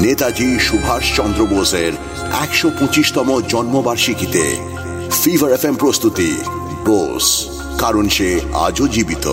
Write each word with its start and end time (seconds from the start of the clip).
নেতাজি 0.00 0.60
সুভাষ 0.60 1.16
চন্দ্র 1.16 1.46
বোসের 1.46 1.92
একশো 2.42 2.70
পঁচিশতম 2.80 3.40
জন্মবার্ষিকীতে 3.48 4.44
ফিভার 5.24 5.52
এফ 5.52 5.64
প্রস্তুতি। 5.78 6.30
বোস, 6.84 7.26
কারণ 7.78 8.08
সে 8.08 8.40
আজও 8.54 8.88
জীবিত। 8.88 9.26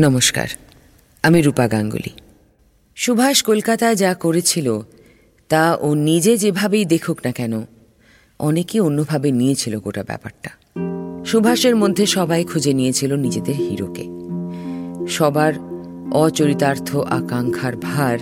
নমস্কার, 0.00 0.48
আমি 1.22 1.42
রূপা 1.42 1.68
গাঙ্গুলি। 1.68 2.10
সুভাষ 2.96 3.42
কলকাতায় 3.42 3.94
যা 3.94 4.14
করেছিল, 4.14 4.80
তা 5.48 5.78
ও 5.80 5.94
নিজে 5.94 6.36
যেভাবেই 6.36 6.84
দেখুক 6.84 7.18
না 7.24 7.32
কেন 7.32 7.62
অনেকে 8.38 8.80
অন্যভাবে 8.80 9.30
নিয়েছিল 9.30 9.78
গোটা 9.78 10.02
ব্যাপারটা। 10.02 10.50
সুভাষের 11.24 11.76
মধ্যে 11.76 12.06
সবাই 12.06 12.44
খুঁজে 12.44 12.74
নিয়েছিল 12.74 13.14
নিজেদের 13.14 13.54
হিরোকে। 13.54 14.04
সবার 15.08 15.52
অচরিতার্থ 16.12 16.96
আকাঙ্ক্ষার 16.96 17.76
ভার 17.76 18.18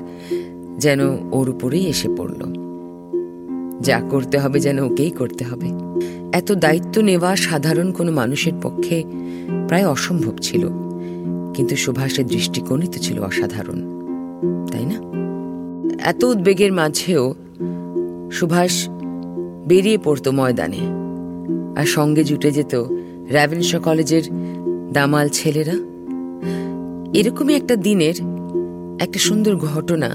যেন 0.78 1.00
ওর 1.32 1.48
উপরেই 1.48 1.86
এসে 1.86 2.08
পড়ল। 2.08 2.42
যা 3.80 4.00
করতে 4.00 4.38
হবে 4.38 4.60
যেন 4.60 4.78
ওকেই 4.78 5.10
করতে 5.10 5.44
হবে। 5.44 5.66
এত 6.32 6.52
দায়িত্ব 6.52 7.02
নেওয়া 7.02 7.36
সাধারণ 7.36 7.92
কোনো 7.92 8.12
মানুষের 8.12 8.52
পক্ষে 8.62 9.04
প্রায় 9.68 9.86
অসম্ভব 9.86 10.38
ছিল। 10.38 10.68
কিন্তু 11.54 11.76
সুভাষের 11.76 12.26
দৃষ্টিকোণই 12.26 12.86
তো 12.86 12.98
ছিল 12.98 13.18
অসাধারণ 13.20 13.78
তাই 14.72 14.84
না? 14.86 14.98
এত 16.02 16.24
উদ্বেগের 16.24 16.72
মাঝেও 16.72 17.34
সুভাষ 18.32 18.88
বেরিয়ে 19.66 19.98
পড়তো 19.98 20.32
ময়দানে 20.32 20.82
আর 21.80 21.86
সঙ্গে 21.86 22.24
জুটে 22.24 22.50
যেত 22.50 22.74
র্যাভেনশ 23.30 23.74
কলেজের 23.76 24.22
দামাল 24.92 25.28
ছেলেরা। 25.28 25.76
এরকমই 27.18 27.54
একটা 27.54 27.76
দিনের 27.76 28.14
একটা 29.02 29.18
সুন্দর 29.18 29.56
ঘটনা 29.56 30.08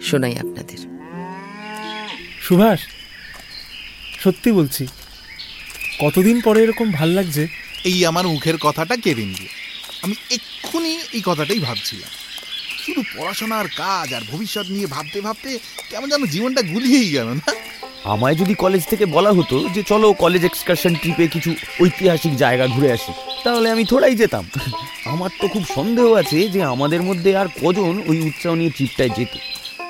শোনাই 0.00 0.38
আপনাদের। 0.38 0.78
সুভাষ 2.40 2.80
সত্যি 4.18 4.52
বলছি 4.52 4.86
কতদিন 6.00 6.40
পরে 6.44 6.62
এরকম 6.62 6.90
ভালো 6.92 7.12
লাগছে? 7.12 7.48
এই 7.84 8.06
আমার 8.06 8.26
মুখের 8.26 8.56
কথাটা 8.60 8.96
কেড়ে 8.96 9.24
নিয়ে 9.24 9.59
আমি 10.02 10.14
এক্ষুনি 10.30 10.98
এই 11.12 11.22
কথাটাই 11.24 11.58
ভাবছিলাম। 11.58 12.10
শুধু 12.84 13.02
পড়াশোনার 13.18 13.68
কাজ 13.76 14.14
আর 14.14 14.20
ভবিষ্যৎ 14.32 14.66
নিয়ে 14.68 14.86
ভাবতে 14.86 15.20
ভাবতে 15.20 15.58
কেমন 15.90 16.10
যেন 16.10 16.26
জীবনটা 16.26 16.62
গুলিয়েই 16.62 17.10
গেল 17.10 17.28
না? 17.28 17.52
আমায় 18.04 18.34
যদি 18.34 18.54
কলেজ 18.54 18.86
থেকে 18.86 19.06
বলা 19.06 19.32
হতো 19.32 19.68
যে 19.68 19.82
চলো 19.82 20.12
কলেজ 20.12 20.44
এক্সকারশন 20.44 20.94
ট্রিপে 20.94 21.28
কিছু 21.28 21.54
ঐতিহাসিক 21.82 22.36
জায়গা 22.36 22.66
ঘুরে 22.66 22.92
আসি 22.92 23.12
তাহলে 23.44 23.70
আমি 23.70 23.84
থোড়াই 23.84 24.14
যেতাম। 24.14 24.48
আমার 25.04 25.30
তো 25.40 25.48
খুব 25.48 25.64
সন্দেহ 25.74 26.12
আছে 26.12 26.48
যে 26.48 26.62
আমাদের 26.62 27.02
মধ্যে 27.02 27.36
আর 27.36 27.48
কজন 27.62 28.02
ওই 28.06 28.20
উৎসাহ 28.20 28.54
নিয়ে 28.54 28.70
ট্রিপটায় 28.70 29.08
যেত। 29.08 29.32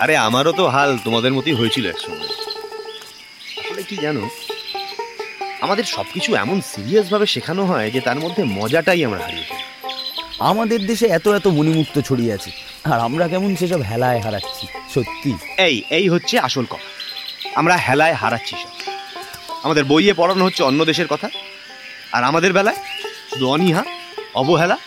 আরে 0.00 0.16
আমারও 0.16 0.52
তো 0.52 0.68
হাল 0.68 0.98
তোমাদের 1.04 1.32
মতোই 1.32 1.52
হয়েছিল 1.52 1.86
একসঙ্গে। 1.86 2.28
আসলে 3.60 3.82
কি 3.82 3.96
জানো? 3.96 4.28
আমাদের 5.60 5.84
সবকিছু 5.84 6.34
এমন 6.34 6.60
সিরিয়াসভাবে 6.60 7.26
শেখানো 7.26 7.64
হয় 7.64 7.90
যে 7.90 8.00
তার 8.00 8.20
মধ্যে 8.20 8.44
মজাটাই 8.44 9.04
আমরা 9.04 9.20
হারিয়ে 9.20 9.44
ফেলি। 9.44 9.69
আমাদের 10.40 10.86
দেশে 10.86 11.06
এত 11.06 11.28
এত 11.28 11.46
মণিমুক্ত 11.46 12.00
ছড়িয়ে 12.00 12.32
আছে 12.32 12.50
আর 12.84 13.00
আমরা 13.00 13.28
কেমন 13.28 13.56
সেসব 13.56 13.80
হেলায় 13.82 14.20
হারাচ্ছি 14.20 14.66
সত্যি। 14.94 15.34
এই 15.58 15.82
এই 15.90 16.08
হচ্ছে 16.08 16.38
আসল 16.38 16.64
কথা। 16.64 16.88
আমরা 17.54 17.76
হেলায় 17.76 18.12
হারাচ্ছি 18.12 18.56
সব। 18.56 18.90
আমাদের 19.62 19.84
বইয়ে 19.84 20.14
পড়ানো 20.14 20.44
হচ্ছে 20.44 20.62
অন্য 20.62 20.84
দেশের 20.84 21.06
কথা 21.06 21.30
আর 22.12 22.24
আমাদের 22.24 22.52
বেলায় 22.52 22.76
শুধু 23.30 23.48
অনীহা 23.48 23.84
অবহেলা। 24.34 24.78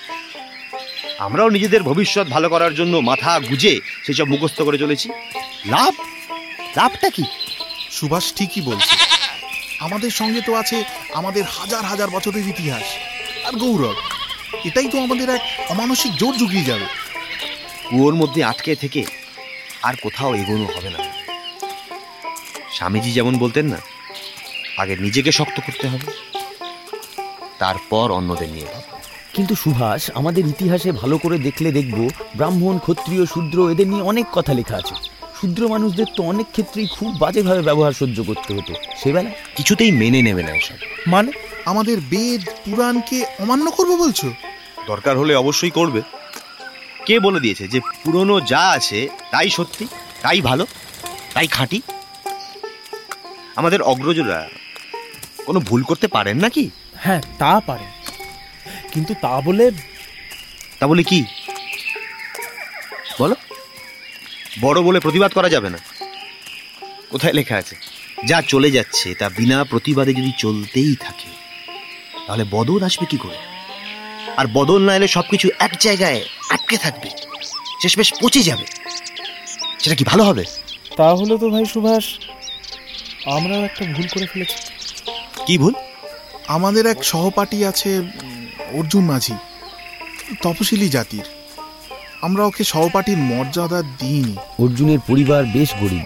আমরাও 1.20 1.50
নিজেদের 1.50 1.84
ভবিষ্যৎ 1.84 2.28
ভালো 2.28 2.50
করার 2.50 2.76
জন্য 2.76 2.98
মাথা 2.98 3.40
গুজে 3.40 3.80
সেসব 4.06 4.28
মুখস্থ 4.28 4.62
করে 4.62 4.78
চলেছি। 4.78 5.10
লাভ? 5.66 5.94
লাভটা 6.78 7.10
কি? 7.10 7.24
সুভাষ 7.92 8.34
ঠিকই 8.34 8.62
বলছে। 8.62 8.96
আমাদের 9.80 10.12
সঙ্গে 10.12 10.42
তো 10.42 10.56
আছে 10.56 10.84
আমাদের 11.14 11.44
হাজার 11.44 11.84
হাজার 11.84 12.10
বছরের 12.10 12.48
ইতিহাস 12.48 12.84
আর 13.48 13.54
গৌরব। 13.60 13.96
এটাই 14.66 14.88
তো 14.88 15.04
আমাদের 15.04 15.30
এক 15.30 15.42
অমানসিক 15.70 16.16
জোর 16.16 16.38
জুগিয়ে 16.38 16.64
যাবে। 16.64 16.86
কুয়োর 17.90 18.16
মধ্যে 18.16 18.44
আটকে 18.44 18.76
থেকে 18.76 19.06
আর 19.84 19.94
কোথাও 20.04 20.36
এগোনো 20.36 20.64
হবে 20.64 20.90
না। 20.90 21.00
স্বামীজি 22.72 23.12
যেমন 23.12 23.38
বলতেন 23.38 23.66
না 23.66 23.78
আগে 24.78 24.96
নিজেকে 24.96 25.32
শক্ত 25.32 25.60
করতে 25.60 25.88
হবে 25.88 26.12
তারপর 27.60 28.12
অন্যদের 28.12 28.50
নিয়ে 28.50 28.66
ভাবো 28.66 28.98
কিন্তু 29.34 29.56
সুভাষ 29.56 30.12
আমাদের 30.14 30.48
ইতিহাসে 30.48 30.92
ভালো 30.92 31.18
করে 31.18 31.38
দেখলে 31.38 31.72
দেখব 31.72 32.10
ব্রাহ্মণ 32.36 32.78
ক্ষত্রিয় 32.78 33.26
শূদ্র 33.26 33.72
এদের 33.72 33.88
নিয়ে 33.88 34.02
অনেক 34.02 34.26
কথা 34.34 34.54
লেখা 34.54 34.76
আছে। 34.76 34.96
শূদ্র 35.42 35.68
মানুষদের 35.68 36.06
তো 36.16 36.24
অনেক 36.24 36.46
ক্ষেত্রেই 36.52 36.88
খুব 36.88 37.20
বাজেভাবে 37.20 37.62
ব্যবহার 37.62 37.92
সহ্য 37.92 38.24
করতে 38.24 38.54
হতো 38.54 38.74
সেবেলা 39.04 39.30
কিছুতেই 39.56 39.92
মেনে 39.92 40.22
নেবে 40.22 40.44
না 40.44 40.52
এসব। 40.52 40.76
মানে 41.08 41.32
আমাদের 41.66 41.98
বেদ 42.00 42.42
পুরাণকে 42.66 43.26
অমান্য 43.40 43.72
করব 43.72 43.90
বলছো? 43.90 44.34
দরকার 44.88 45.18
হলে 45.18 45.36
অবশ্যই 45.36 45.70
করবে। 45.70 46.02
কে 47.06 47.20
বলে 47.20 47.40
দিয়েছে 47.40 47.68
যে 47.68 47.80
পুরনো 48.04 48.42
যা 48.42 48.70
আছে 48.70 49.10
তাই 49.32 49.50
সত্যি 49.50 49.88
তাই 50.22 50.42
ভালো 50.42 50.66
তাই 51.34 51.48
খাঁটি? 51.48 51.82
আমাদের 53.56 53.82
অগ্রজরা 53.82 54.50
কোনো 55.46 55.60
ভুল 55.60 55.84
করতে 55.84 56.08
পারেন 56.08 56.38
নাকি? 56.40 56.70
হ্যাঁ 56.96 57.22
তা 57.40 57.60
পারে 57.60 57.84
কিন্তু 58.94 59.14
তা 59.22 59.42
বলে 59.42 59.72
তা 60.80 60.88
বলে 60.88 61.04
কি? 61.04 61.24
বলো। 63.20 63.36
বড় 64.62 64.82
বলে 64.82 65.00
প্রতিবাদ 65.00 65.34
করা 65.34 65.50
যাবে 65.50 65.70
না। 65.70 65.78
কোথায় 67.10 67.34
লেখা 67.34 67.56
আছে? 67.58 67.76
যা 68.26 68.42
চলে 68.42 68.72
যাচ্ছে 68.72 69.16
তা 69.16 69.30
বিনা 69.30 69.64
প্রতিবাদে 69.64 70.14
যদি 70.14 70.32
চলতেই 70.38 70.96
থাকে 70.96 71.30
তাহলে 72.28 72.46
বদল 72.52 72.84
আসবে 72.84 73.06
কি 73.06 73.18
করে? 73.18 73.53
আর 74.38 74.46
বদল 74.54 74.82
না 74.86 74.96
এলে 74.96 75.08
সবকিছু 75.08 75.50
এক 75.60 75.72
জায়গায় 75.80 76.22
আটকে 76.50 76.78
থাকবে। 76.78 77.10
শেষমেশ 77.82 78.14
পচে 78.22 78.44
যাবে। 78.44 78.66
সেটা 79.80 79.96
কি 79.96 80.04
ভালো 80.04 80.24
হবে? 80.24 80.44
তাহলে 80.98 81.38
তো 81.38 81.50
ভাই 81.50 81.66
সুভাষ 81.66 82.06
আমরাও 83.26 83.64
একটা 83.64 83.86
ভুল 83.86 84.08
করে 84.14 84.26
ফেলেছি। 84.26 84.56
কি 85.48 85.58
ভুল? 85.58 85.74
আমাদের 86.48 86.86
এক 86.86 87.04
সহপাঠী 87.04 87.64
আছে 87.64 88.02
অর্জুন 88.74 89.06
মাঝি। 89.06 89.34
তপশিলি 90.42 90.90
জাতির। 90.90 91.24
আমরা 92.22 92.46
ওকে 92.46 92.64
সহপাঠীর 92.64 93.18
মর্যাদা 93.18 93.82
দিইনি। 93.82 94.36
অর্জুনের 94.60 95.00
পরিবার 95.00 95.46
বেশ 95.46 95.74
গরিব। 95.82 96.04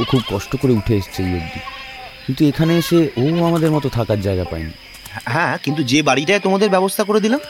ও 0.00 0.04
খুব 0.04 0.22
কষ্ট 0.28 0.56
করে 0.56 0.72
উঠে 0.72 0.96
এসছে 0.96 1.22
এই 1.22 1.28
অবধি। 1.28 1.60
কিন্তু 2.26 2.44
এখানে 2.44 2.78
এসে 2.78 3.10
ও 3.16 3.46
আমাদের 3.46 3.70
মতো 3.70 3.88
থাকার 3.88 4.20
জায়গা 4.20 4.44
পায়নি। 4.44 4.70
হ্যাঁ 5.24 5.58
কিন্তু 5.62 5.82
যে 5.82 6.02
বাড়িটায় 6.02 6.40
তোমাদের 6.40 6.70
ব্যবস্থা 6.70 7.04
করে 7.04 7.20
দিলাম 7.20 7.40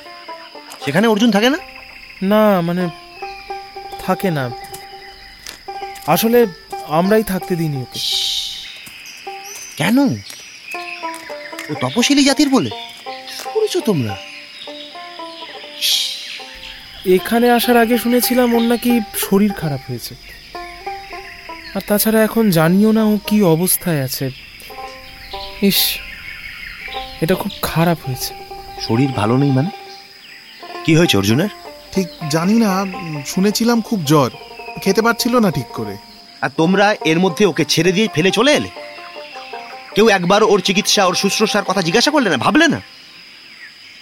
সেখানে 0.86 1.06
অর্জুন 1.06 1.30
থাকে 1.30 1.50
না? 1.50 1.58
না 2.22 2.60
মানে 2.60 2.88
থাকে 4.06 4.30
না। 4.30 4.50
আসলে 6.06 6.46
আমরাই 6.88 7.22
থাকতে 7.22 7.56
দিইনি 7.56 7.76
ওকে। 7.76 8.00
কেন? 9.76 9.98
ও 11.70 11.74
তপশিলি 11.80 12.24
জাতির 12.24 12.48
বলে। 12.48 12.70
শুনেছো 13.42 13.80
তোমরা? 13.80 14.16
এখানে 17.06 17.50
আসার 17.50 17.76
আগে 17.76 17.98
শুনেছিলাম 17.98 18.54
ওর 18.54 18.62
নাকি 18.62 19.00
শরীর 19.16 19.52
খারাপ 19.52 19.80
হয়েছে। 19.88 20.14
আর 21.74 21.80
তাছাড়া 21.86 22.22
এখন 22.22 22.50
জানিও 22.50 22.92
না 22.92 23.04
ও 23.04 23.18
কি 23.26 23.42
অবস্থায় 23.42 24.02
আছে। 24.02 24.30
ইস 25.62 25.98
এটা 27.20 27.34
খুব 27.34 27.52
খারাপ 27.62 27.98
হয়েছে। 28.06 28.34
শরীর 28.88 29.08
ভালো 29.08 29.36
নেই 29.36 29.50
মানে? 29.50 29.85
কি 30.86 30.96
হয়েছে 30.96 31.16
অর্জুনের? 31.16 31.48
ঠিক 31.92 32.08
জানি 32.30 32.52
না 32.52 32.86
শুনেছিলাম 33.26 33.80
খুব 33.80 34.04
জ্বর। 34.04 34.30
খেতে 34.82 35.02
পারছিল 35.02 35.38
না 35.38 35.50
ঠিক 35.50 35.66
করে। 35.66 35.96
আর 36.40 36.50
তোমরা 36.56 36.94
এর 37.04 37.18
মধ্যে 37.18 37.46
ওকে 37.46 37.64
ছেড়ে 37.64 37.92
দিয়ে 37.92 38.08
ফেলে 38.14 38.30
চলে 38.30 38.54
এলে? 38.54 38.68
কেউ 39.94 40.08
একবার 40.08 40.42
ওর 40.42 40.60
চিকিৎসা 40.60 41.06
ওর 41.06 41.14
শুশ্রূষার 41.14 41.64
কথা 41.64 41.82
জিজ্ঞাসা 41.82 42.10
করলে 42.10 42.30
না 42.30 42.36
ভাবলে 42.36 42.68
না? 42.68 42.80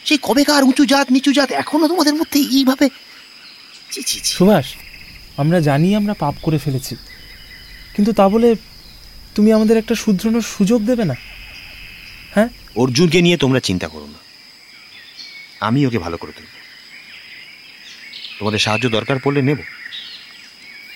সেই 0.04 0.19
কবেকার 0.22 0.64
উঁচু 0.64 0.84
জাত 0.86 1.12
নিচু 1.12 1.32
জাত 1.32 1.52
এখনও 1.52 1.88
তোমাদের 1.88 2.14
মধ্যে 2.14 2.40
এইভাবে। 2.40 2.88
সুভাষ 4.25 4.75
আমরা 5.36 5.60
জানি 5.60 5.96
আমরা 5.96 6.14
পাপ 6.14 6.34
করে 6.42 6.58
ফেলেছি। 6.58 6.96
কিন্তু 7.96 8.12
তা 8.12 8.28
বলে 8.28 8.54
তুমি 9.34 9.52
আমাদের 9.52 9.76
একটা 9.76 9.94
শুধরানোর 9.94 10.42
সুযোগ 10.42 10.86
দেবে 10.86 11.04
না? 11.04 11.14
হ্যাঁ? 12.34 12.48
অর্জুনকে 12.76 13.22
নিয়ে 13.22 13.36
তোমরা 13.36 13.60
চিন্তা 13.60 13.88
করো 13.88 14.06
না। 14.06 14.19
আমি 15.66 15.86
ওকে 15.86 15.98
ভালো 15.98 16.16
করে 16.16 16.32
তুলব 16.32 16.63
তোমাদের 18.38 18.58
সাহায্য 18.58 18.88
দরকার 18.88 19.19
পড়লে 19.19 19.42
নেব। 19.42 19.58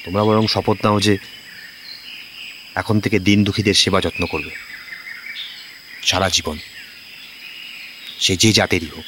তোমরা 0.05 0.25
বরং 0.25 0.46
শপথ 0.46 0.85
নাও 0.85 1.00
যে 1.00 1.19
এখন 2.75 3.00
থেকে 3.00 3.19
দিন 3.19 3.44
দুঃখীদের 3.44 3.75
সেবা 3.75 4.00
যত্ন 4.00 4.26
করবে। 4.26 4.50
সারা 6.02 6.29
জীবন। 6.29 6.58
সে 8.20 8.37
যে 8.37 8.52
জাতেরই 8.52 8.87
হোক। 8.96 9.05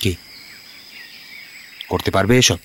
কি? 0.00 0.16
করতে 1.88 2.10
পারবে 2.10 2.38
এসব? 2.38 2.58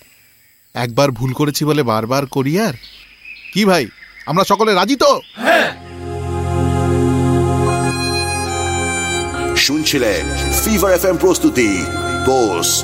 একবার 0.73 1.11
ভুল 1.11 1.33
করেছি 1.33 1.65
বলে 1.65 1.83
বারবার 1.83 2.25
করি 2.25 2.59
আর? 2.59 2.73
কি 3.53 3.65
ভাই 3.65 3.87
আমরা 4.25 4.43
সকলে 4.43 4.73
রাজি 4.73 4.95
তো? 4.95 5.21
শুনছিলেন 9.57 10.25
ফিভার 10.65 10.93
এফ 10.93 11.05
এম 11.05 11.17
প্রস্তুতি 11.17 11.85
বোস 12.25 12.83